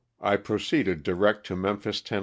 [0.17, 2.19] 1 pro ceeded direct to Memphis, Tenn.